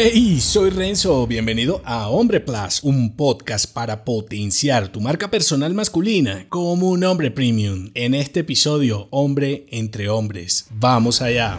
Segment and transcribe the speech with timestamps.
[0.02, 6.46] Hey, soy Renzo, bienvenido a Hombre Plus, un podcast para potenciar tu marca personal masculina
[6.48, 7.90] como un hombre premium.
[7.92, 10.68] En este episodio, Hombre entre Hombres.
[10.70, 11.58] Vamos allá.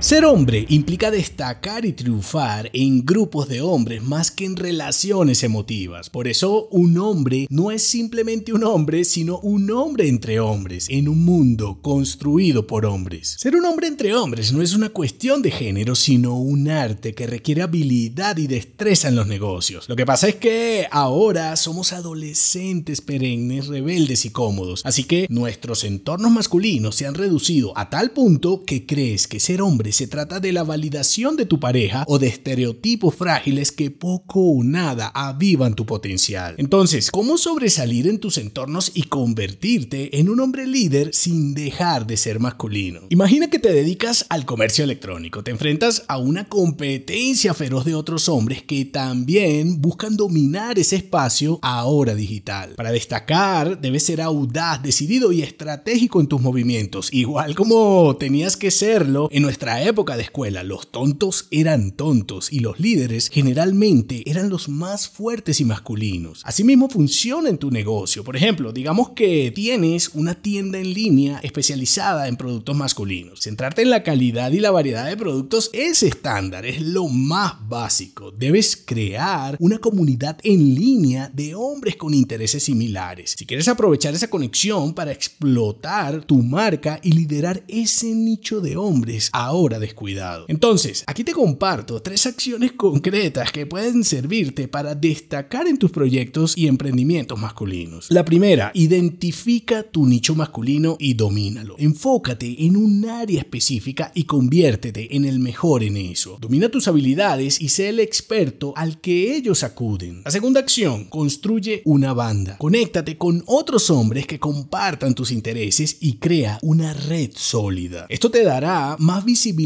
[0.00, 6.08] Ser hombre implica destacar y triunfar en grupos de hombres más que en relaciones emotivas.
[6.08, 11.06] Por eso un hombre no es simplemente un hombre, sino un hombre entre hombres, en
[11.06, 13.36] un mundo construido por hombres.
[13.38, 17.26] Ser un hombre entre hombres no es una cuestión de género, sino un arte que
[17.26, 19.86] requiere habilidad y destreza en los negocios.
[19.86, 25.84] Lo que pasa es que ahora somos adolescentes perennes, rebeldes y cómodos, así que nuestros
[25.84, 30.40] entornos masculinos se han reducido a tal punto que crees que ser hombre se trata
[30.40, 35.74] de la validación de tu pareja o de estereotipos frágiles que poco o nada avivan
[35.74, 36.54] tu potencial.
[36.58, 42.16] Entonces, ¿cómo sobresalir en tus entornos y convertirte en un hombre líder sin dejar de
[42.16, 43.00] ser masculino?
[43.10, 48.28] Imagina que te dedicas al comercio electrónico, te enfrentas a una competencia feroz de otros
[48.28, 52.74] hombres que también buscan dominar ese espacio ahora digital.
[52.76, 58.70] Para destacar, debes ser audaz, decidido y estratégico en tus movimientos, igual como tenías que
[58.70, 64.50] serlo en nuestra época de escuela, los tontos eran tontos y los líderes generalmente eran
[64.50, 66.42] los más fuertes y masculinos.
[66.44, 68.24] Asimismo funciona en tu negocio.
[68.24, 73.40] Por ejemplo, digamos que tienes una tienda en línea especializada en productos masculinos.
[73.40, 78.30] Centrarte en la calidad y la variedad de productos es estándar, es lo más básico.
[78.30, 83.34] Debes crear una comunidad en línea de hombres con intereses similares.
[83.36, 89.30] Si quieres aprovechar esa conexión para explotar tu marca y liderar ese nicho de hombres
[89.32, 90.46] ahora descuidado.
[90.48, 96.56] Entonces, aquí te comparto tres acciones concretas que pueden servirte para destacar en tus proyectos
[96.56, 98.06] y emprendimientos masculinos.
[98.10, 101.76] La primera, identifica tu nicho masculino y domínalo.
[101.78, 106.38] Enfócate en un área específica y conviértete en el mejor en eso.
[106.40, 110.22] Domina tus habilidades y sé el experto al que ellos acuden.
[110.24, 112.56] La segunda acción, construye una banda.
[112.58, 118.06] Conéctate con otros hombres que compartan tus intereses y crea una red sólida.
[118.08, 119.59] Esto te dará más visibilidad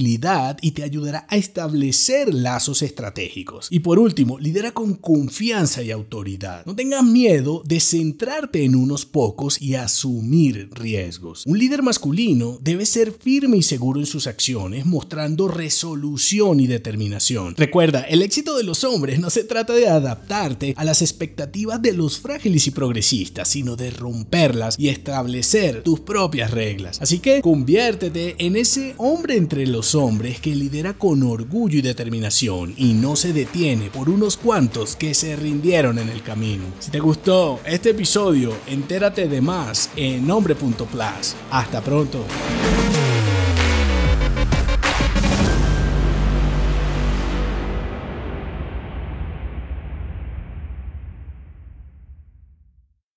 [0.60, 3.68] y te ayudará a establecer lazos estratégicos.
[3.70, 6.64] Y por último, lidera con confianza y autoridad.
[6.66, 11.44] No tengas miedo de centrarte en unos pocos y asumir riesgos.
[11.46, 17.54] Un líder masculino debe ser firme y seguro en sus acciones, mostrando resolución y determinación.
[17.56, 21.92] Recuerda, el éxito de los hombres no se trata de adaptarte a las expectativas de
[21.92, 27.00] los frágiles y progresistas, sino de romperlas y establecer tus propias reglas.
[27.00, 32.92] Así que conviértete en ese hombre entre hombres que lidera con orgullo y determinación y
[32.92, 36.64] no se detiene por unos cuantos que se rindieron en el camino.
[36.78, 41.34] Si te gustó este episodio, entérate de más en nombre.plus.
[41.50, 42.24] Hasta pronto.